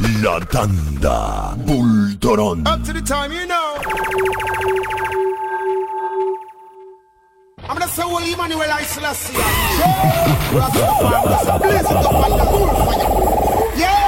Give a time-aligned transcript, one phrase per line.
[0.00, 2.64] La tanda Bultorón.
[2.66, 3.74] Up to the time, you know.
[7.68, 9.34] I'm gonna say, well, Emmanuel I Selassie.
[13.76, 14.07] Yeah!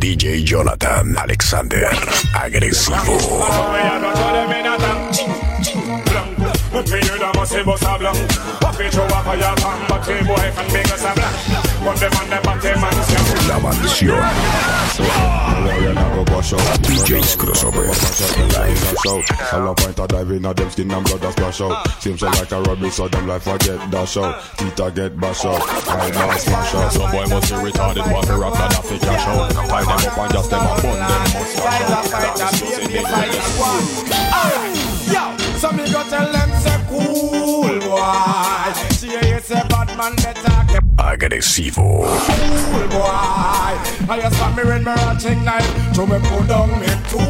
[0.00, 1.88] DJ Jonathan Alexander,
[2.34, 3.18] agresivo.
[11.84, 14.18] But them and them at them and La maldición.
[16.82, 18.96] DJ's crossover live.
[19.52, 22.02] All up point a dive in at them skin and blood a splash out.
[22.02, 24.42] Seems like a rubbish so them life I get dash out.
[24.56, 25.60] Tita get bash out.
[25.62, 26.92] I now smash out.
[26.92, 29.50] Some boy must be retarded want to rap that a fake cash out.
[29.50, 32.04] Tie them up and just them a bun them must smash out.
[32.38, 33.30] That's just in the way.
[35.12, 35.22] Yo,
[35.58, 38.72] so me go tell them say cool boy.
[38.92, 40.51] See you say bad man better
[41.02, 42.06] Agresivo.
[42.06, 43.10] cool boy.
[44.08, 47.26] I just want me in my ratchet knife to me put down me tool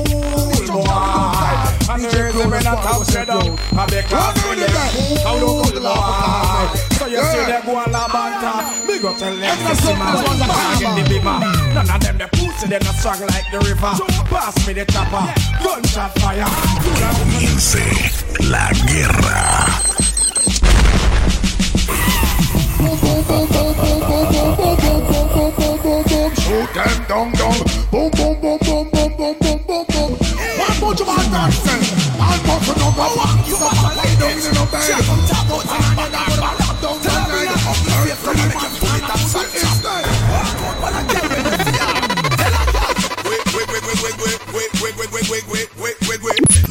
[0.68, 0.84] boy.
[1.88, 3.42] And the reason me not have said up,
[3.72, 4.68] I be class them
[5.24, 6.78] cool boy.
[7.00, 8.06] So you see they go on la
[8.86, 11.40] me go tell them this man ones that in the bima.
[11.72, 13.92] None of them the pussy they not strong like the river.
[14.28, 15.32] Pass me the chopper,
[15.64, 16.44] gunshot fire.
[17.16, 17.80] Comience
[18.50, 19.82] la guerra.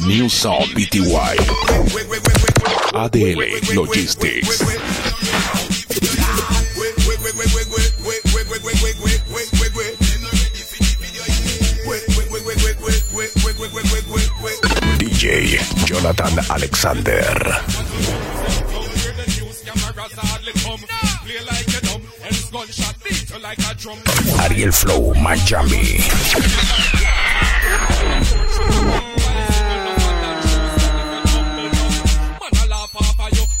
[0.06, 1.36] New Sound PTY.
[2.94, 5.21] ADL Logistics.
[16.02, 17.22] Jonathan Alexander.
[24.40, 26.02] Ariel Flow Miami.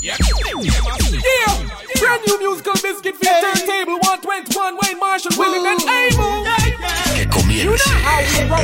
[0.02, 0.16] Yeah,
[2.00, 6.44] brand new musical biscuit for your turntable 121 Wayne Marshall, willing and able.
[7.14, 7.86] Que comience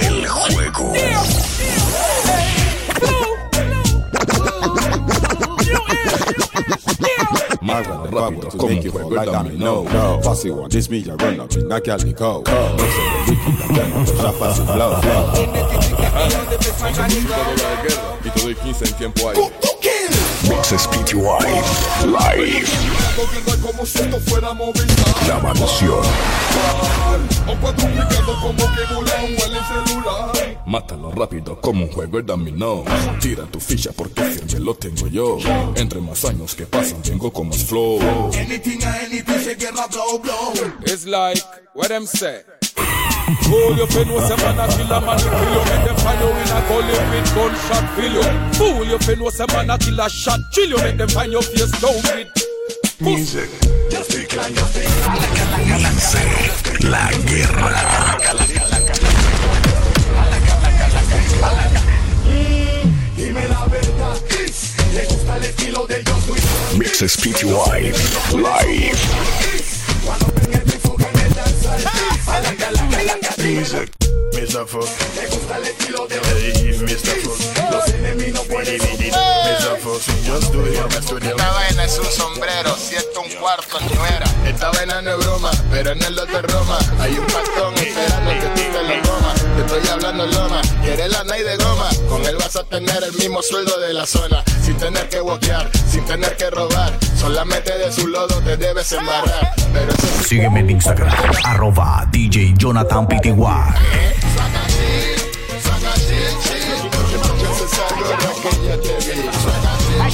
[0.02, 0.92] el juego.
[0.96, 2.27] Yeah, Flow.
[7.70, 9.84] I run the bubble, just come for girl that me know.
[10.22, 12.42] Fussy one, this me, I run up, in that girl me cow.
[18.22, 19.97] Vitorino 15 e tiempo ahí.
[20.48, 21.18] Mixes PTY
[22.06, 22.66] Live.
[23.62, 25.28] Como si esto fuera Movistar.
[25.28, 26.02] La mansión.
[30.66, 32.84] Mátalo rápido como un juego de dominó.
[33.20, 35.38] Tira tu ficha porque firme lo tengo yo.
[35.76, 38.00] Entre más años que pasan, tengo como más flow.
[38.34, 40.52] Anything or anything, say get a blow blow.
[40.84, 41.42] It's like
[41.74, 42.42] what them say.
[43.42, 46.20] Fool you fin know say man a kill a man kill you Make them find
[46.20, 47.28] you in a gully with
[47.68, 48.22] shot fill you.
[48.54, 48.98] Fool you
[49.52, 50.78] man a shot chill you.
[50.78, 52.28] Make them find your face down with
[53.00, 53.50] music.
[56.84, 57.70] La guerra.
[66.78, 67.92] Mixes PTY
[68.32, 68.98] Live.
[73.44, 73.98] Music.
[80.38, 84.26] Esta vaina es un sombrero, siento un cuarto ni era.
[84.48, 88.46] Esta vaina no es broma, pero en el de Roma hay un pastón esperando que
[88.54, 89.34] tú te lo comas.
[89.34, 91.88] Te estoy hablando loma, quieres la night de goma.
[92.08, 95.68] Con él vas a tener el mismo sueldo de la zona, sin tener que boquear,
[95.90, 96.96] sin tener que robar.
[97.18, 99.52] Solamente de su lodo te debes embarrar.
[99.72, 101.14] Pero eso sí, Sígueme en Instagram,
[101.44, 103.32] arroba DJ Jonathan PTY.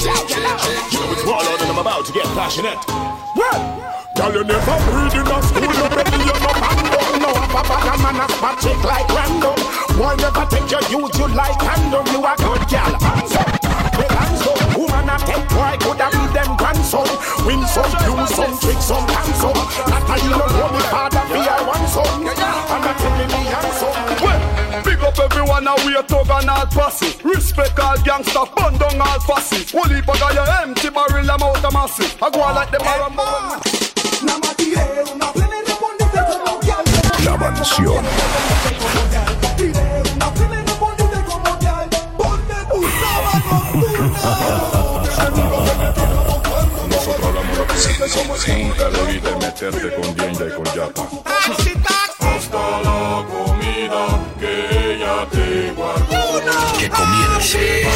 [0.05, 2.77] Hold on, I'm about to get passionate.
[3.33, 3.57] Well,
[4.13, 7.45] girl, you never breed in a school, no baby, you're no man, don't know a
[7.49, 9.57] papa, a man, a spot chick like Rando.
[9.97, 12.05] Boy, never take your youth, you like Rando.
[12.13, 13.49] you a good girl, handsome.
[13.97, 17.09] Well, handsome, woman, a take boy, could have been them grandson.
[17.49, 19.57] Win some, lose some, trick some, handsome.
[19.89, 22.74] That I, you know, what me father, be a one son
[25.19, 27.15] up everyone and we a thug and all posse.
[27.23, 29.65] Respect all gangsta, burn down all fussy.
[29.77, 32.05] Holy paga your empty barrel, I'm out of massy.
[32.21, 33.23] I go on like the Marambo.
[37.25, 38.05] La mansión.
[46.89, 48.47] Nosotros hablamos lo que sientes.
[48.47, 51.03] Nunca debiste meterte con Dienda y con Yapa.
[52.19, 54.34] Hasta la comida
[55.31, 57.87] Que comience el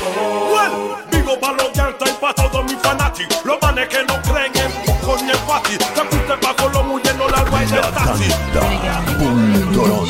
[0.00, 0.98] juego.
[1.10, 3.44] Digo para los y para todos mis fanáticos.
[3.44, 5.76] Los manes que no creen en con el pati.
[5.78, 8.28] Te fuiste bajo los muelles, no la guay del taxi.
[9.18, 10.06] Punto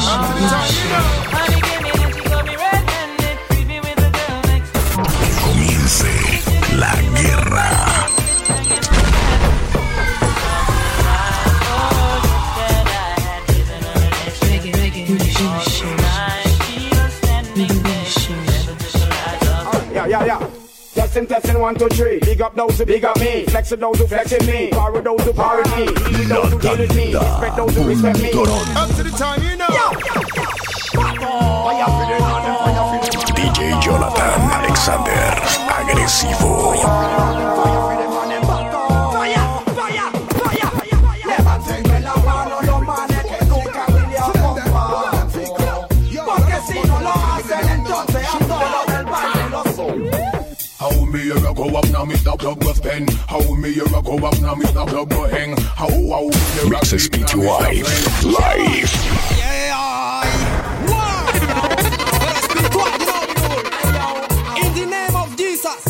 [21.19, 22.20] Testing, testing, one, two, three.
[22.20, 23.44] Big up those who big up me.
[23.47, 24.69] Flexing those who flexing me.
[24.70, 25.87] Power those who power me.
[25.87, 27.12] Deal those who deal with me.
[27.12, 28.31] Respect those who respect me.
[28.31, 29.67] Up to the time, you know.
[33.35, 35.35] DJ Jonathan Alexander.
[35.75, 37.98] Agresivo.
[51.99, 52.65] A go up now, Mr.
[52.65, 53.06] Was pen.
[53.29, 54.87] How me here a go up now, Mr.
[54.87, 55.56] Plug go hang.
[55.56, 57.93] How how me here a Mixes go up now, PTY
[58.25, 58.93] live.
[64.65, 65.85] In the name of Jesus.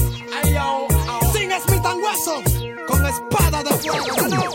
[1.33, 2.43] Sing Smith and Wesson
[2.87, 4.48] con espada de fuego.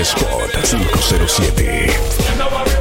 [0.00, 2.71] Spot 507.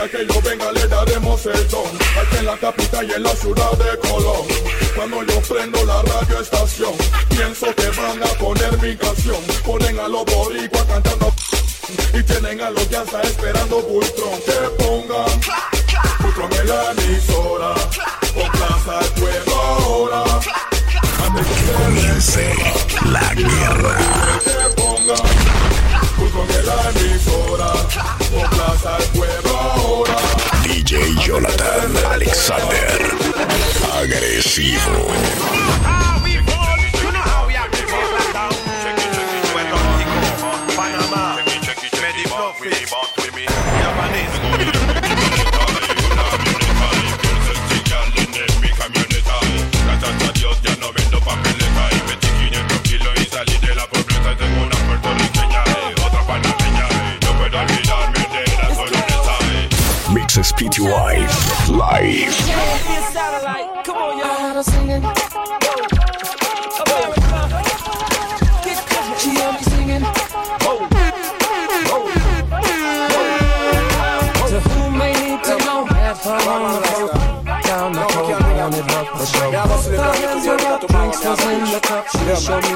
[0.00, 1.86] Día que yo venga le daremos el don.
[2.20, 4.46] Aquí en la capital y en la ciudad de Colón.
[4.94, 6.92] Cuando yo prendo la radio estación,
[7.28, 9.42] pienso que van a poner mi canción.
[9.64, 11.32] Ponen a los boricuas cantando
[12.14, 15.40] y tienen a los que hasta esperando Bultron que pongan
[16.20, 17.74] Bultron en la emisora.
[18.34, 20.24] Con plaza al pueblo ahora.
[21.30, 22.54] Que Comience
[23.06, 23.98] la guerra.
[24.44, 25.14] se ponga
[26.16, 28.19] Bultron en la emisora.
[30.62, 32.86] DJ Jonathan Alexander.
[33.98, 35.79] Agresivo.
[60.80, 62.40] Mixes PTY live.
[81.80, 82.06] Cup.
[82.10, 82.68] She show me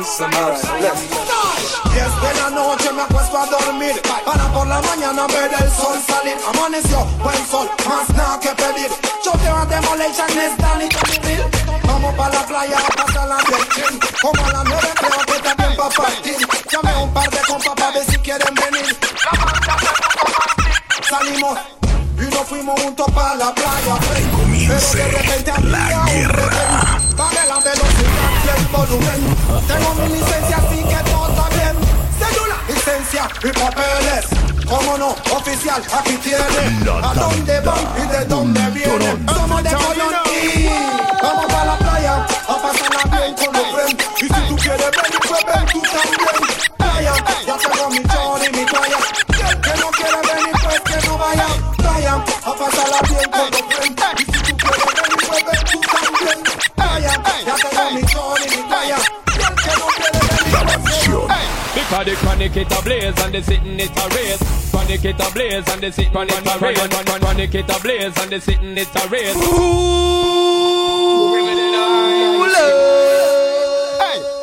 [2.96, 7.70] la acuesto a dormir Para por la mañana ver el sol salir Amaneció, buen sol,
[7.88, 8.90] más nada que pedir
[9.22, 11.44] Choteo a demolition, es Danny Camille
[11.84, 15.76] Vamos pa' la playa a pasarla bien Como a las nueve creo que está bien
[15.76, 16.36] pa' partir
[16.70, 18.96] Llamé un par de compas pa' ver si quieren venir
[21.08, 21.58] Salimos
[22.16, 23.96] y nos fuimos juntos pa' la playa
[24.68, 26.83] Pero de repente la guerra.
[27.16, 29.36] Dame la velocidad y el volumen.
[29.68, 31.76] Tengo mi licencia así que todo está bien.
[32.18, 34.26] Cédula, licencia y papeles.
[34.66, 36.90] Cómo no, oficial, aquí tiene.
[37.02, 39.26] ¿A dónde van y de dónde vienen?
[39.28, 40.14] Somos de Colón
[41.22, 44.04] Vamos pa' la playa a pasarla bien con los friends.
[44.20, 46.33] Y si tú quieres venir, pues ven tú también
[62.14, 64.70] the chronic it a blaze and the sitting it a race.
[64.70, 66.78] Chronic it a blaze and the sitting it a race.
[67.20, 69.34] Chronic it a blaze and the sitting it a race.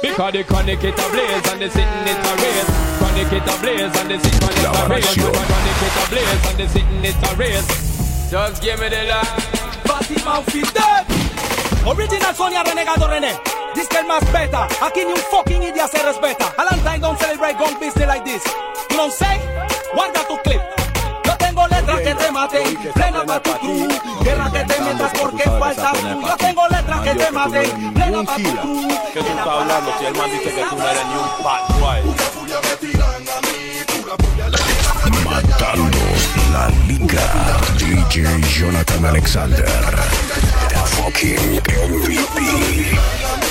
[0.02, 2.70] Because the chronic it a blaze and the sitting it a race.
[3.00, 5.16] Chronic it a blaze and the sitting it a race.
[5.16, 5.32] Laboración.
[5.32, 8.32] Chronic it a blaze and the sitting it a race.
[8.32, 9.26] Just give me the line.
[9.88, 11.06] Fatima Fidel.
[11.88, 13.51] Original Sonia Renegado René.
[13.76, 14.68] Dice que el más beta.
[14.82, 16.54] Aquí ni un fucking idiota se respeta.
[16.58, 18.44] Valentine don't celebrate gun business like this.
[18.90, 19.40] You don't say?
[19.94, 20.62] Guarda tu clip.
[21.24, 22.78] Yo tengo letras que te maten.
[22.94, 23.88] Plena pa' tu crew.
[24.24, 26.22] Guerra que te metas porque falta tú.
[26.22, 27.94] Yo tengo letras que te maten.
[27.94, 28.88] Plena pa' tu crew.
[29.14, 29.94] ¿Qué tú estás hablando?
[30.00, 31.62] Si el man dice que tú no eres ni un pat.
[35.26, 35.98] Matando
[36.52, 37.26] la liga.
[37.78, 39.66] DJ Jonathan Alexander.
[40.70, 43.51] The fucking MVP.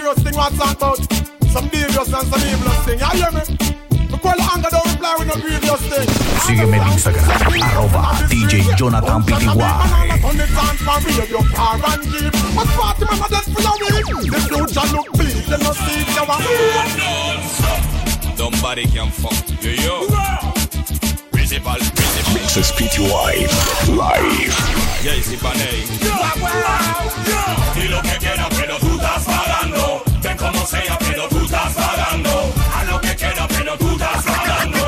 [0.00, 0.98] serious thing, what talk about
[1.52, 2.98] some dangerous and some evil thing.
[2.98, 3.42] Yeah, hear me?
[4.10, 6.08] We call the anger, don't reply with no grievous thing.
[6.44, 7.28] Sígueme en Instagram,
[7.62, 10.24] arroba DJ Jonathan PTY.
[10.24, 12.32] On the dance for real, your car and jeep.
[12.54, 14.06] But party man, that's for your weed.
[14.32, 16.44] The future look bleak, they no see you want.
[18.38, 19.36] Nobody can fuck.
[19.62, 19.96] Yo, yo.
[21.30, 22.34] Principal, principal.
[22.34, 23.34] Mixes PTY
[23.96, 24.54] live.
[25.02, 25.84] Jaycee Panay.
[27.76, 29.69] Y lo que quiera, pero tú estás pagando.
[30.40, 32.30] Ven como sea, pero tú estás pagando.
[32.74, 34.78] A lo que quiera, pero tú estás pagando.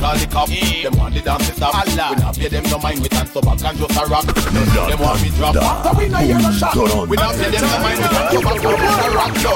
[0.00, 1.86] Call the cop, them want the dance to stop.
[1.86, 4.24] We not pay them no mind, we stand so back and just a rock.
[4.24, 5.54] Them want me drop.
[5.60, 6.74] So we not hear a shot.
[7.06, 9.36] We not pay them no mind, we stand so back and just a rock.
[9.44, 9.52] Yo,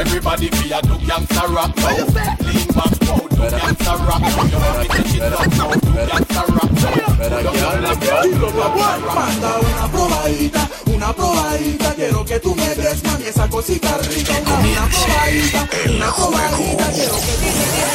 [0.00, 1.76] everybody be a do gangsta rock.
[1.76, 2.08] Yo,
[2.48, 2.61] lean
[9.60, 16.12] una probadita, una probadita, quiero que tú me des esa cosita rica, una, probadita, una
[16.12, 17.92] probadita, quiero que tú me des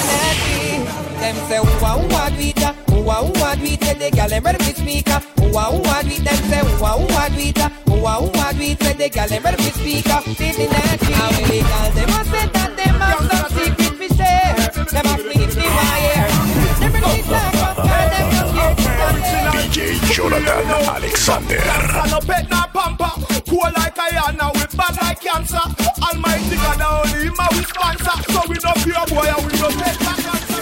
[1.19, 5.21] Them say uwa uwa dwita, uwa uwa dwita, the gal them.
[5.41, 6.31] Uwa uwa dwita,
[6.69, 7.27] uwa uwa
[13.09, 13.16] a
[20.29, 21.61] Jonathan Alexander.
[23.47, 23.95] Cool like
[24.37, 25.65] now, we bad like cancer.
[26.03, 28.15] Almighty God, only him a we sponsor.
[28.31, 30.61] So we no fear boy and we no take that cancer.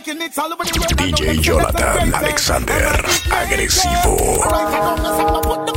[0.00, 5.67] DJ Jonathan Alexander, agresivo.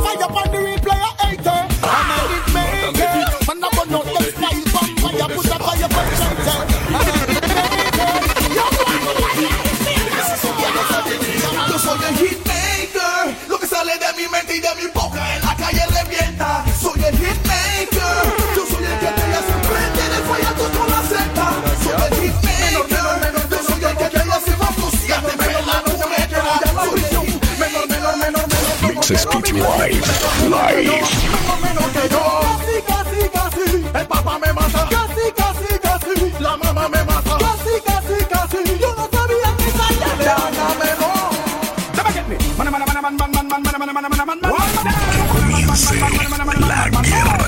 [46.00, 47.42] Comience la guerra.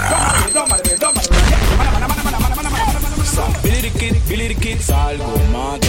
[4.84, 5.83] Salgo, mato,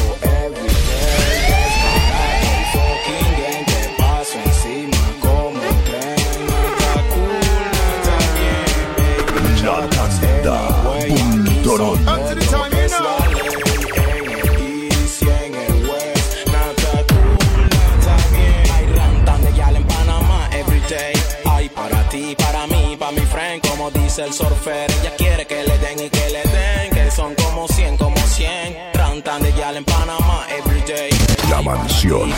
[24.25, 24.91] el surfer.
[24.91, 28.93] Ella quiere que le den y que le den, que son como 100, como 100.
[28.93, 31.11] Rantan de gal en Panamá everyday.
[31.49, 32.33] La mansión.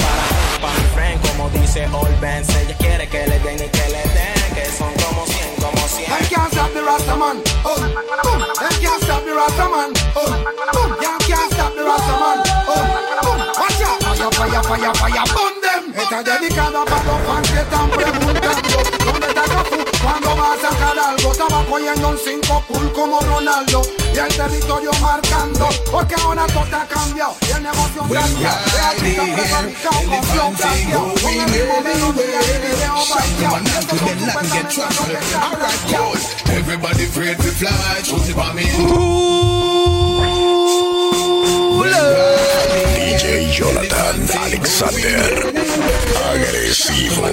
[0.62, 1.88] Para mi friend, como dice
[2.22, 5.88] Benz, ella quiere que le den y que le den, que son como 100, como
[5.88, 6.06] 100.
[6.08, 7.42] I can't stop the Rasta man.
[7.64, 7.76] Oh,
[8.24, 8.42] boom.
[8.60, 9.94] I can't stop the Rasta man.
[10.16, 10.26] Oh,
[10.74, 10.96] boom.
[11.02, 12.47] You can't stop the Rasta
[14.32, 15.24] Fire, fire, fire, fire.
[15.34, 15.94] Burn them.
[15.96, 19.78] Esta dedicada para los fans que están preguntando ¿Dónde está Cafú?
[20.04, 21.32] ¿Cuándo va a sacar algo?
[21.32, 23.82] Estaba cogiendo un 5 cool como Ronaldo
[24.14, 28.60] Y el territorio marcando Porque ahora todo ha cambiado Y el negocio cambia
[29.02, 30.54] De está prefabricado con flow
[31.22, 34.30] Con el mismo melodía y video baiteado Esto es un
[35.42, 36.18] Alright, cool.
[36.54, 38.64] Everybody afraid to fly, shoot it on me.
[41.78, 42.37] DJ
[43.58, 45.18] Jonathan Alexander.
[46.30, 47.26] Agresivo.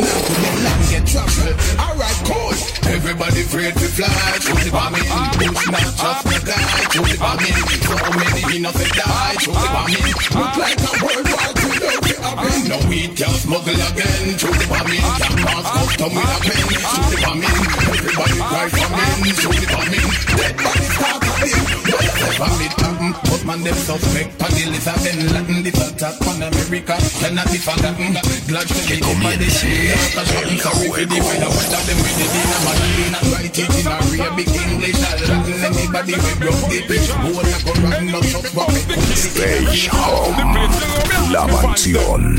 [2.89, 4.09] Everybody afraid to fly,
[4.41, 5.01] shoot it on me.
[5.05, 7.53] It's not just the guy, shoot it on me.
[7.85, 10.01] So many die, shoot it on me.
[10.41, 12.69] Look like a worldwide again.
[12.69, 14.99] No, we can smuggle again, it on me.
[14.99, 17.49] Can pass custom with a pen, it on me.
[17.93, 20.01] Everybody cry for men, it on me.
[20.35, 21.75] Dead body start again.
[22.25, 24.35] Never meet happen, but man them suspect.
[24.41, 24.49] A
[25.05, 28.17] Ben Latin, this attack on America cannot be forgotten.
[28.49, 29.93] Glad to be by the sea.
[30.15, 33.87] Sorry for the weather, whether them with the dinner, man, they not write it in
[33.87, 35.63] a real big English or Latin.
[35.65, 38.51] Anybody with broke the pitch, who will go run, no such
[39.15, 40.69] Stage Home.
[41.31, 42.14] La mansión.
[42.15, 42.31] What up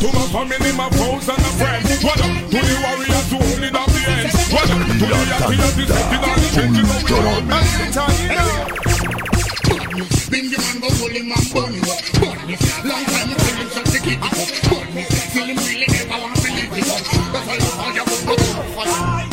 [0.00, 2.04] to my family, my foes and my friends?
[2.04, 4.28] What up to the warriors who hold it up the end?
[4.52, 7.48] What up to the happy that is sitting on the changing of the road?
[7.48, 8.20] And the time
[10.28, 12.60] Bingy man go hold him and burn him up, burn him.
[12.84, 14.36] Long time you tell him such a kid up,
[14.68, 15.08] burn him.
[15.08, 17.00] Feel really never want to live it up.
[17.32, 18.44] That's why you call your book
[18.76, 19.28] fire.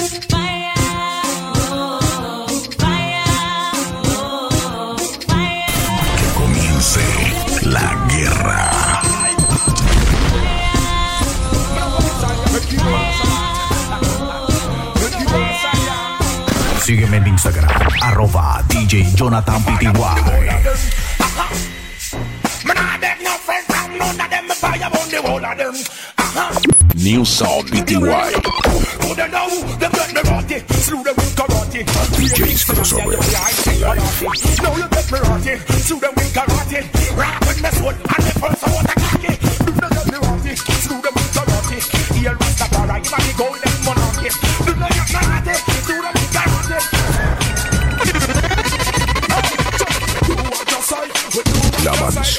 [6.95, 8.44] Que la guerra.
[26.17, 26.61] Uh-huh.
[30.13, 30.59] me rotty.
[30.79, 31.83] Slew them with karate.
[31.83, 33.19] DJ's crossover.
[34.63, 35.55] Now you get me rotty.
[35.83, 36.79] Slew them with karate.
[37.17, 37.89] Rock with me soul.
[37.89, 38.84] And the first I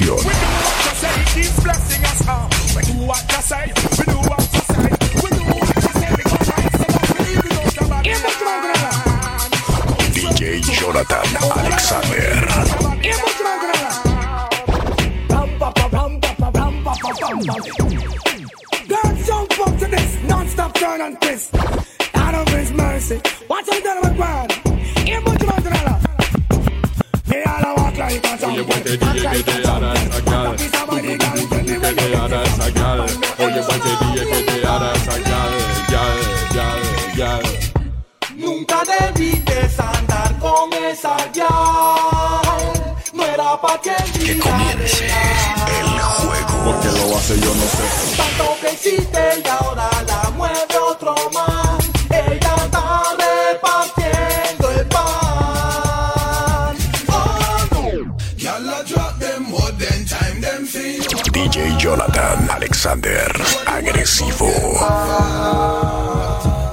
[0.05, 0.23] us.
[10.13, 12.31] DJ Jonathan Alexander.
[18.87, 21.76] Girls jump up to this, non-stop turn and twist.
[28.57, 30.55] Oye, guante DJ que te harás sacar.
[30.55, 30.79] Que te
[32.57, 32.99] sacar.
[33.37, 35.51] Oye, guante DJ que te harás sacar.
[35.91, 36.17] Gal,
[36.55, 36.81] gal,
[37.15, 37.43] gal.
[38.35, 42.73] Nunca debiste andar con esa gal.
[43.13, 46.53] No era pa' que Que comience el juego.
[46.65, 48.17] Porque lo hace yo no sé.
[48.17, 50.26] Tanto que hiciste y ahora la
[61.57, 63.25] DJ Jonathan Alexander.
[63.65, 64.53] Agresivo.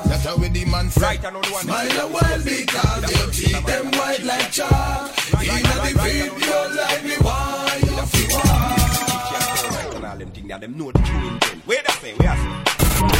[0.04, 4.52] That's how we the man right, Smile a while because your teeth them white like
[4.52, 5.10] chalk.
[5.40, 8.28] In the video like me why you feel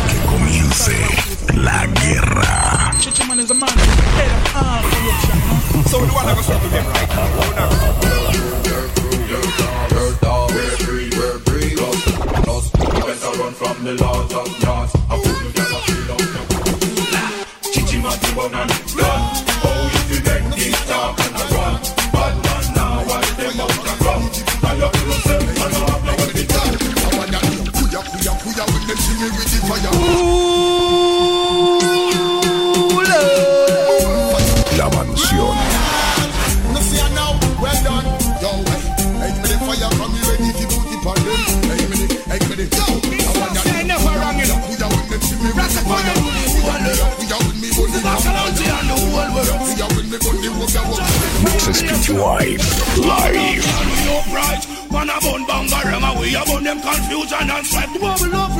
[0.04, 0.92] Que comience
[1.54, 2.92] La guerra.
[3.00, 3.70] Chichiman is a man.
[3.72, 5.82] Head of all corruption, no?
[5.88, 8.03] So the one that goes to them right Run
[13.64, 14.94] from the laws of yards.
[15.08, 17.98] I put you down, I feel up your Chichi
[18.36, 18.83] Bonan,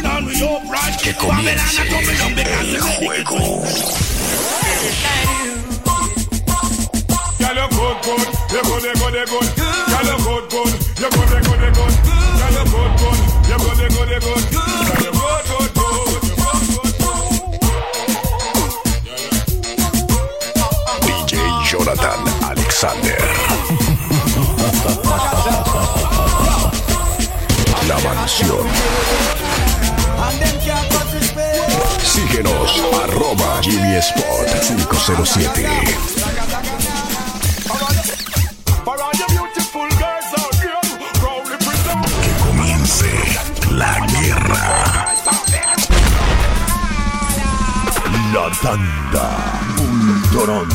[0.07, 0.97] and we upright.
[1.03, 3.37] Que comience el juego.
[7.71, 8.23] Good, good.
[8.53, 9.49] You good, good, good.
[9.85, 10.71] Good, good.
[10.97, 11.61] Good, good, good.
[11.75, 12.15] Good, good.
[13.47, 13.94] Good, good,
[27.87, 28.67] La mansión.
[32.03, 35.63] Síguenos arroba Jimmy Spot 507.
[42.23, 43.11] Que comience
[43.73, 45.07] la guerra.
[48.33, 49.27] La tanda.
[49.77, 50.69] Bultorón.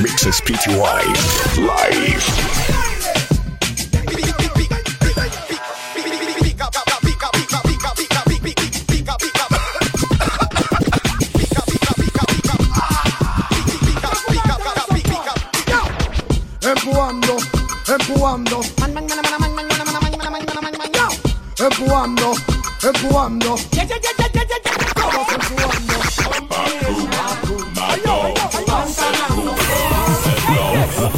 [0.00, 1.04] Mixes PTY.
[1.60, 2.24] Live.
[16.62, 17.36] Empujando,
[17.88, 18.62] empujando.
[21.58, 22.34] Empujando,
[22.82, 23.81] empujando.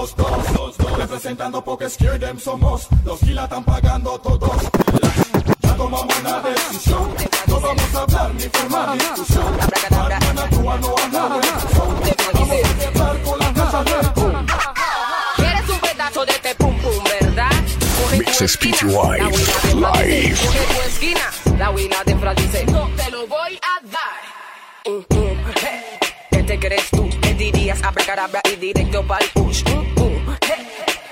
[0.00, 4.62] los dos, los dos, representando porque scare them somos, los que la están pagando todos.
[5.60, 7.14] Ya tomamos una decisión,
[7.46, 9.58] no vamos a hablar ni formar discusión.
[9.90, 11.50] Batman actúa, no a nadie.
[12.32, 14.46] Vamos a quebrar con la casa de pum.
[15.36, 17.50] Quieres un pedazo de este pum pum, ¿verdad?
[18.00, 18.88] Coge tu Mixes esquina, PTY.
[18.88, 20.38] la huila de enfrente Live.
[20.46, 24.22] Coge tu esquina, la huila de enfrente dice, no te lo voy a dar.
[24.86, 25.52] Mm, mm.
[26.30, 27.19] ¿Qué te crees tú?
[27.80, 27.84] ¿Qué dirías?
[27.84, 29.62] Abracadabra y directo pa'l push.
[29.64, 30.66] Mm, mm, hey.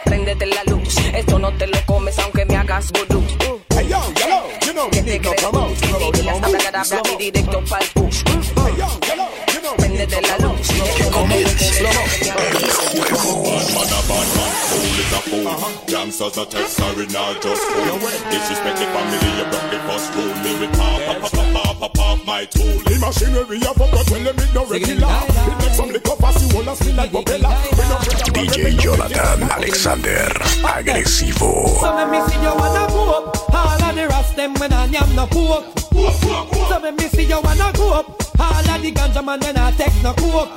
[0.05, 3.21] Préndete la luz, esto no te lo comes aunque me hagas vudú.
[3.21, 6.47] Mm, Hey yo, yo, you know promote, ¿Qué promote.
[6.47, 8.23] Abracadabra y directo pa'l push.
[8.25, 8.43] Mm.
[8.43, 9.15] Hey yo, yo,
[9.55, 11.45] you know we Préndete la luz, esto no te lo comes
[13.49, 15.47] Bad man a bad man, fool is a fool.
[15.87, 17.99] Gangsters not text sorry, not just fool.
[18.31, 20.35] Disrespect the family, you broke the first rule.
[20.43, 20.79] Me with
[21.95, 22.79] pop, pop, pop, my tool.
[22.85, 25.09] The machinery a fuck up when them it no regular.
[25.09, 27.55] It make some liquor pass you all a spin like propeller.
[28.33, 30.29] DJ Jonathan Alexander.
[30.65, 31.69] Agresivo.
[31.81, 33.55] So let me see you wanna go up.
[33.55, 35.65] All of the rest them when I am no coke.
[36.69, 38.07] So let me see you wanna go up.
[38.41, 40.51] All of the ganja man when I take no coke.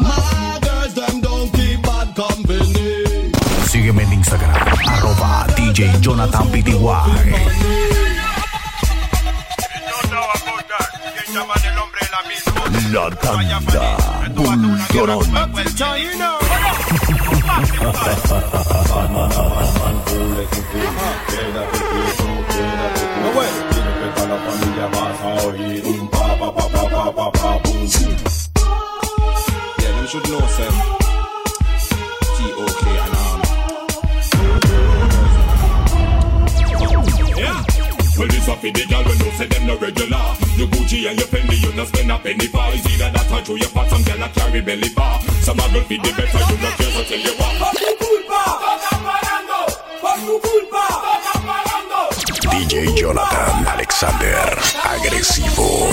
[0.00, 3.32] My girls, them don't keep bad company.
[3.68, 4.54] Sígueme en Instagram,
[4.86, 8.07] arroba DJ Jonathan PTY.
[12.90, 13.60] La tanda
[14.34, 15.26] Bultorón.
[29.78, 30.70] Yeah, them should know, sir.
[32.36, 32.87] T-O-K
[38.18, 40.18] Well, this a for the gal when you say them no regular.
[40.58, 42.66] You Gucci and your Fendi, you no spend a penny for.
[42.74, 45.20] It's either that or through your pot, some gal a carry belly bar.
[45.46, 47.48] Some a girl feed the better, you no care, so tell you what.
[52.50, 54.58] DJ Jonathan Alexander.
[54.82, 55.88] Agresivo.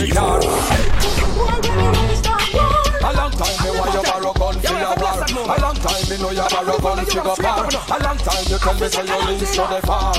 [0.00, 0.40] Me car.
[3.02, 5.24] A long time me want you borrow gun for a war.
[5.44, 7.66] A long time me know you borrow gun for go far.
[7.66, 10.14] A long time you tell me say you leave so they far.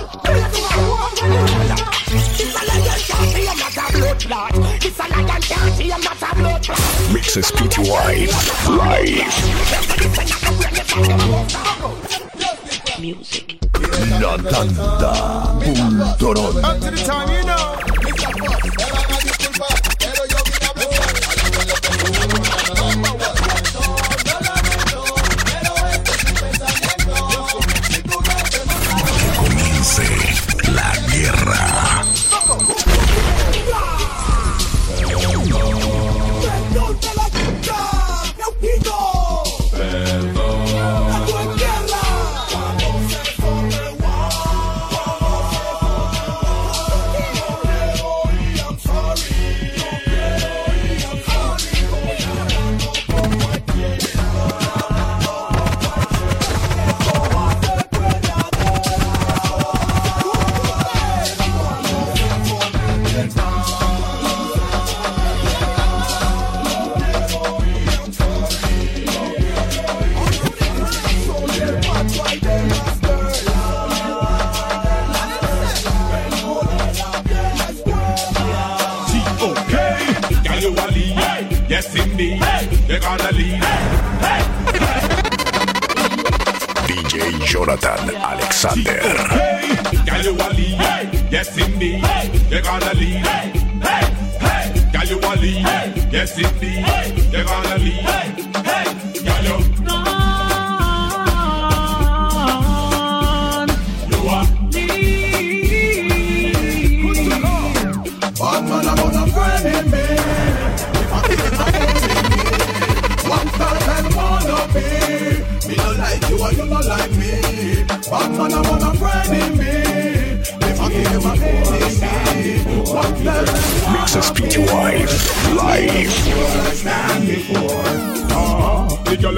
[7.14, 8.28] Mixes PTY
[8.78, 9.24] Live.
[13.00, 13.58] Music.
[14.22, 15.14] La tanda
[15.60, 16.54] Bultorón.
[16.80, 17.93] The time, you know.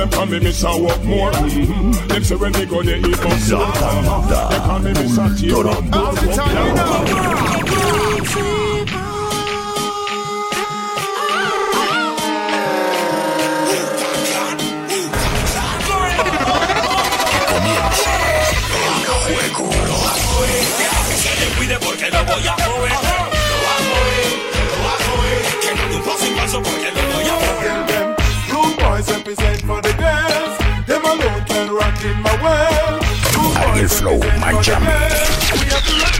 [0.06, 1.32] Them call me Miss I walk more.
[1.32, 2.08] Mm-hmm.
[2.08, 3.60] Them say when they go they eat more.
[3.60, 5.94] La tanda They call me Miss I tear up.
[5.94, 7.46] All the time, you know.
[21.58, 23.05] Cuide porque lo voy a mover.
[32.06, 33.04] in my world.
[33.58, 36.15] Ariel Flow, my Miami.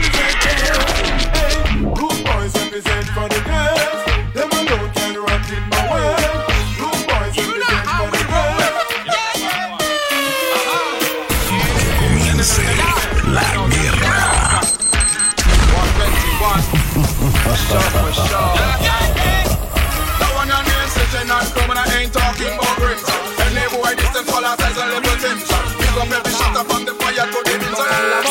[26.06, 28.22] Pick up every shot up on the fire to the inside.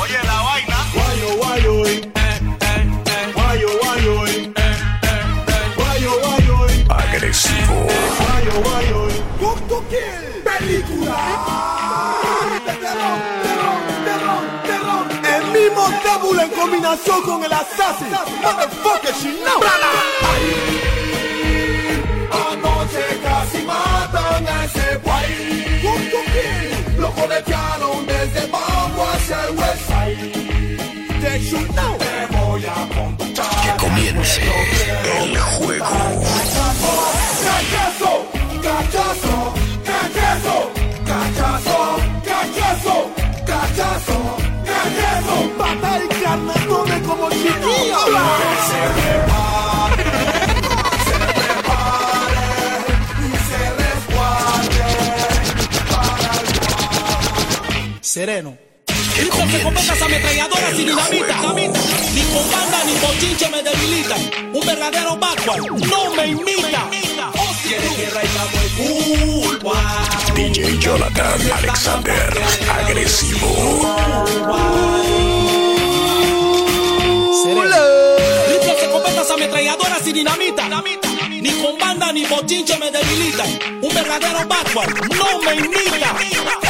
[0.00, 0.78] Oye la vaina.
[0.94, 2.00] Guayo, guayo, eh.
[3.34, 4.48] Guayo, guayo, eh.
[5.76, 6.86] Guayo, guayo, eh.
[6.88, 7.76] Agresivo.
[8.16, 9.20] Guayo, guayo, eh.
[9.38, 10.24] Cook to kill.
[10.48, 11.18] Película.
[12.64, 15.04] Terror, terror, terror, terror.
[15.36, 15.84] El mismo
[16.40, 18.08] en combinación con el Assassin.
[18.42, 19.60] Motherfucker, she know.
[22.32, 26.29] Anoche casi matan a ese guay.
[27.14, 27.60] Cook to kill.
[27.60, 30.16] Lo conectaron desde Mambo hacia el West Side.
[31.20, 31.98] They should know.
[31.98, 33.46] Te voy a contar.
[33.62, 34.42] Que comience
[35.22, 35.84] el juego.
[35.84, 36.94] Cachazo,
[37.46, 38.12] cachazo,
[38.62, 39.34] cachazo,
[39.84, 40.56] cachazo,
[41.06, 41.78] cachazo,
[42.24, 42.96] cachazo,
[43.46, 44.18] cachazo.
[45.58, 46.54] Pata y carne
[47.06, 48.02] como chiquillo.
[48.66, 48.80] Se
[58.10, 58.58] el Sereno.
[59.16, 61.36] Rifles de escopetas ametralladoras y dinamita.
[62.14, 64.20] Ni con banda ni bochinche me debilitan.
[64.52, 66.90] Un verdadero backward no me imita.
[67.96, 69.58] Guerra y estamos en full
[70.34, 72.38] DJ Jonathan Alexander.
[72.84, 73.48] Agresivo.
[78.48, 80.68] Rifles de escopetas ametralladoras y dinamita.
[81.28, 83.48] Ni con banda ni bochinche me debilitan.
[83.82, 86.69] Un verdadero backward no me imita.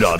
[0.00, 0.16] la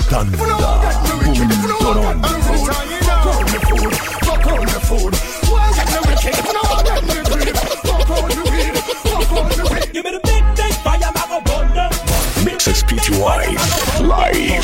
[12.45, 13.57] Mixes PTY
[14.03, 14.61] Live.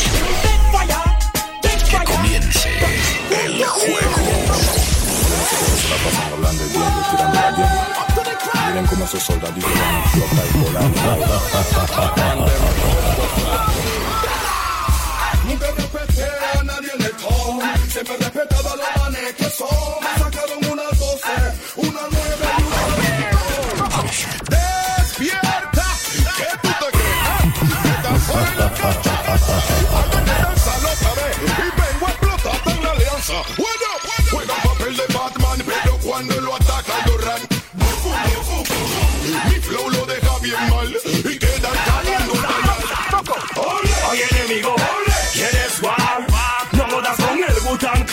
[1.88, 2.68] Que comience
[3.30, 4.26] el juego.
[8.68, 9.72] Miren cómo esos soldaditos.
[17.96, 18.06] Top.
[18.06, 18.45] Siempre respetaba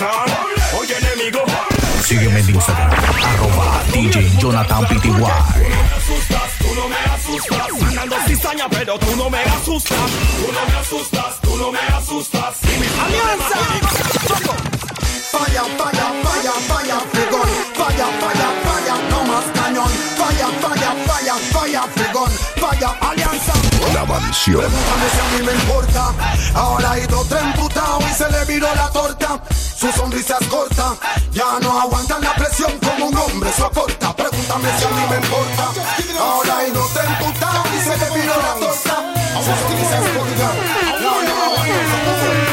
[0.04, 0.30] Clan.
[0.78, 1.40] Oye enemigo,
[2.04, 2.92] Sígueme en Instagram,
[3.24, 5.10] arroba DJ Jonathan PTY.
[5.10, 5.22] me
[5.96, 7.88] asustas, tú no me asustas.
[7.88, 9.98] Andando cizaña, pero tú no me asustas.
[9.98, 12.58] Tú no me asustas, tú no me asustas.
[13.06, 14.73] Alianza.
[15.34, 16.98] Falla, falla, falla, falla.
[17.74, 19.90] Falla, falla, falla, no más cañón.
[20.16, 22.32] Falla, falla, falla, falla, frigón.
[22.62, 23.54] Falla, alianza.
[23.96, 24.60] La mansión.
[24.62, 26.14] Pregúntame si a mí me importa.
[26.54, 29.42] Ahora ha ido otro emputado y se le viró la torta.
[29.50, 30.96] Su sonrisa es corta.
[31.32, 34.16] Ya no aguantan la presión como un hombre soporta.
[34.16, 35.64] Pregúntame si a mí me importa.
[36.20, 39.14] Ahora ha ido otro emputado y se le viró la torta.
[39.44, 40.52] Su sonrisa es corta.
[41.02, 42.53] Ya no aguantan la presión.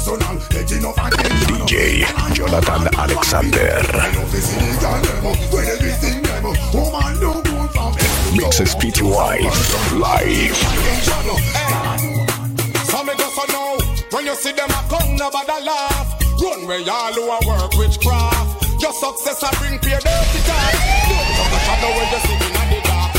[0.00, 0.40] personal.
[0.48, 1.56] Get enough attention.
[1.66, 3.82] DJ Jonathan Alexander.
[8.36, 9.38] Mixes PTY
[9.98, 10.56] live.
[12.86, 13.78] So me just a know
[14.10, 16.16] when you see them a come, nobody laugh.
[16.40, 18.80] Run where y'all who a work witchcraft.
[18.80, 20.72] Your success a bring fear dirty talk.
[21.08, 23.10] Don't come the shadow when you see me in the dark.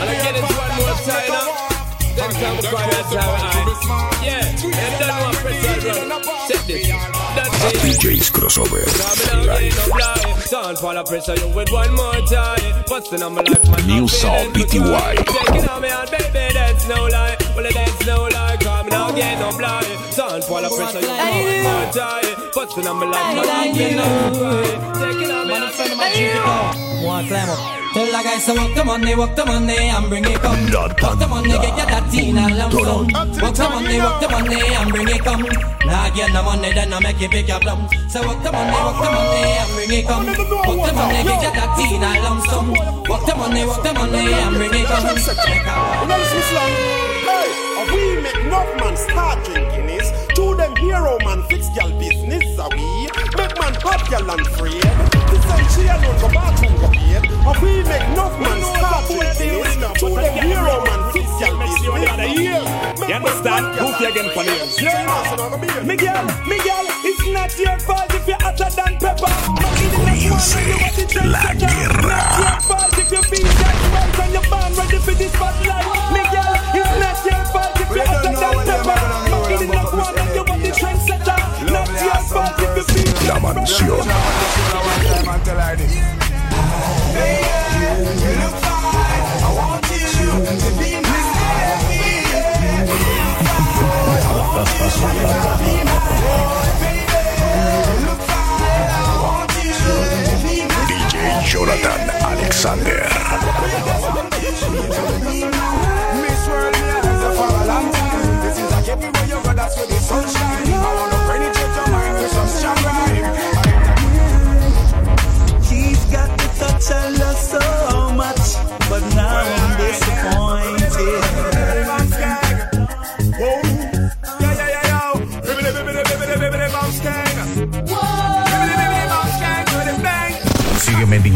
[0.00, 1.63] And I get it one more time
[2.16, 2.28] now.
[2.28, 4.24] Then come the quiet time.
[4.24, 6.22] Yeah, and then one press that run.
[6.48, 6.88] Check this.
[6.88, 7.54] That's.
[7.84, 8.84] DJ's crossover
[9.46, 10.44] live.
[10.44, 12.84] Sound fall of pressure you with one more time.
[12.86, 13.86] Busting on my life, man.
[13.86, 15.16] New sound PTY.
[15.24, 17.36] Taking on me out, baby, that's no lie.
[17.56, 18.56] Well, that's no lie.
[18.60, 19.86] Come now, get no blind.
[20.12, 22.24] Sound fall of pressure you with one more time.
[22.54, 23.74] Busting on my life, man.
[23.74, 23.98] Taking
[25.30, 27.04] on me out, baby.
[27.04, 27.63] One climb up.
[27.94, 30.66] Tell the guys to work the money, work the money and bring it come.
[30.66, 33.06] Work the money, get your that teen and lump sum.
[33.38, 35.46] Work the money, work the money and bring it come.
[35.86, 37.86] Now get the money, then I make you pick your plum.
[38.10, 40.26] So work the money, work the money and bring it come.
[40.26, 42.74] Work the money, get your that teen and lump sum.
[43.06, 45.06] Work the money, work the money and bring it come.
[47.30, 47.46] Hey,
[47.94, 52.68] we make enough man start drinking is To them hero man fix gal business a
[52.74, 53.06] we
[53.38, 54.80] Make man hot gal and free
[64.06, 64.30] understand?
[64.30, 65.86] Who's you again for names?
[65.86, 69.32] Miguel, Miguel, it's not your fault if you're hotter than pepper
[69.94, 70.56] Comience
[71.24, 72.20] la guerra.
[72.38, 75.86] your fault if you feel that right and you're born ready for this spotlight.
[76.12, 78.98] Miguel, it's not your fault if you're hotter than pepper.
[79.30, 81.38] Fucking in the one and you want the trendsetter.
[81.70, 84.04] Not your fault if you feel La mansión.
[100.86, 103.02] DJ Jonathan Alexander.
[109.56, 110.68] That's sunshine.
[110.68, 113.53] I wanna penetrate your mind with some.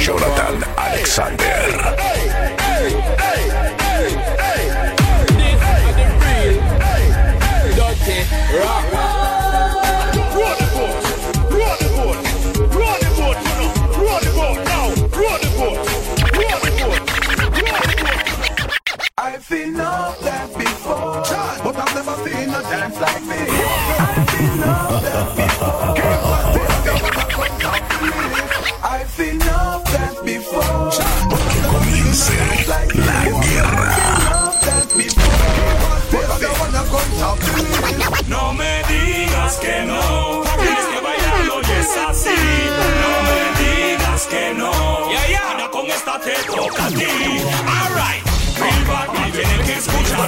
[0.00, 2.13] Jonathan Alexander.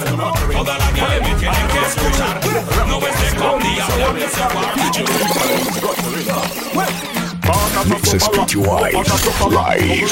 [0.05, 2.39] Escuchar, toda la calle me tienen que escuchar.
[2.87, 4.27] No ves de con diablo, me
[7.85, 8.57] Mixes PTY
[9.49, 10.07] live.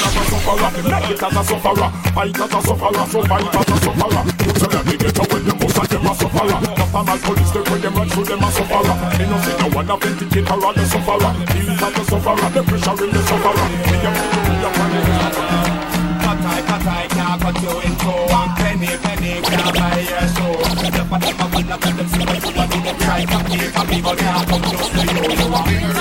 [23.24, 25.95] 他比你他比我亮，他就是我的王。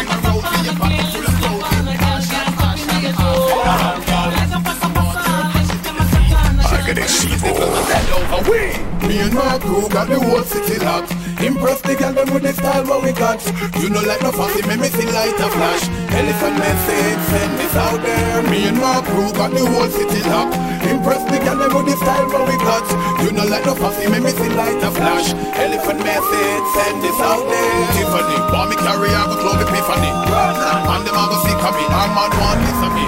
[9.35, 11.11] mad crew got the whole city locked.
[11.43, 13.43] Impress the girl them with the style what we got.
[13.83, 15.83] You know like no fussy, make me see light a flash.
[16.15, 18.41] Elephant message, send this out there.
[18.49, 20.55] Me and my crew got the whole city locked.
[20.87, 22.87] Impress the girl them with the style what we got.
[23.21, 25.35] You know like no fussy, make me see light a flash.
[25.59, 27.87] Elephant message, send this out there.
[27.99, 30.11] Tiffany, bomb me carry, I go close the epiphany.
[30.15, 33.05] And them I go see copy, I'm on one, this a me.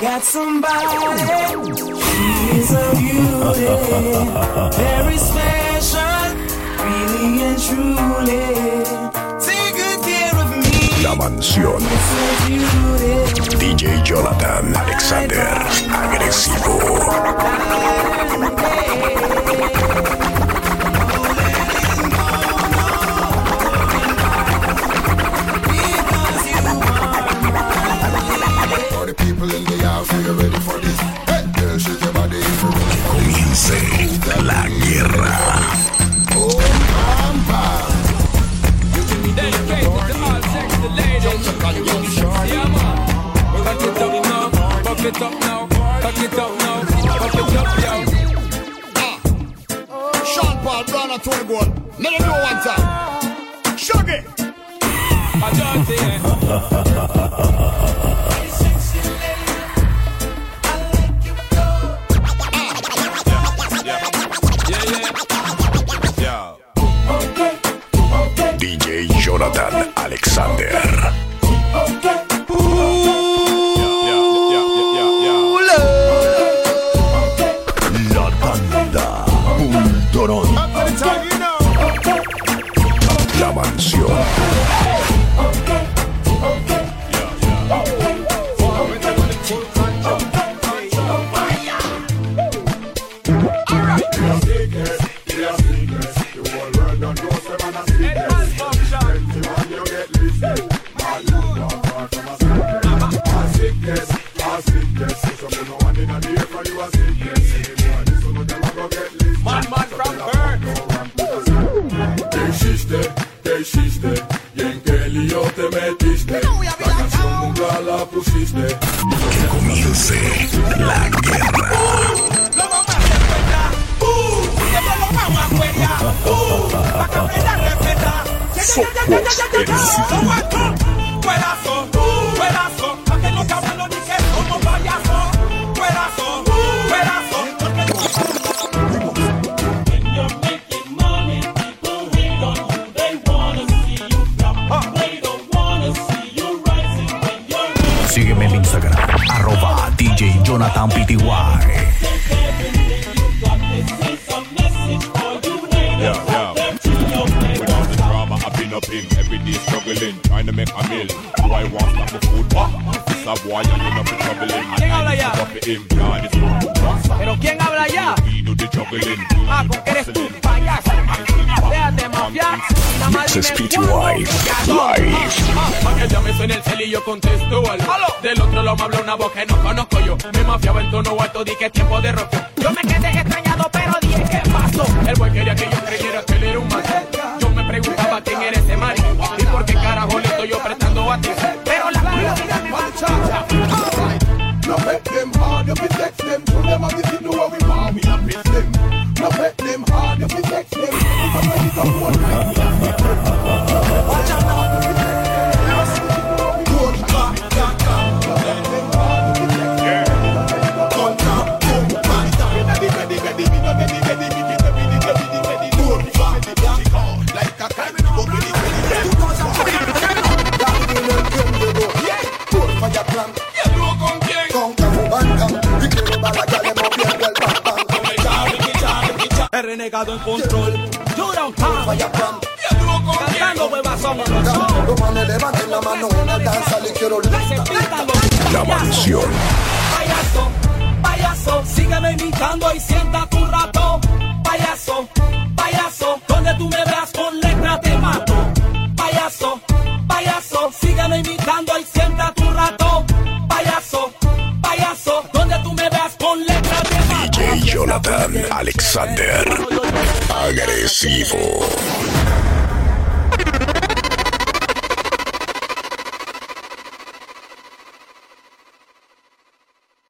[0.00, 1.85] Got somebody
[2.54, 3.66] is a beauty,
[4.76, 6.34] very special,
[6.84, 8.46] really and truly.
[9.40, 11.02] Take good care of me.
[11.02, 11.82] La mansión.
[11.82, 12.76] It's a beauty.
[13.58, 15.48] DJ Jonathan Alexander,
[15.90, 16.95] agresivo.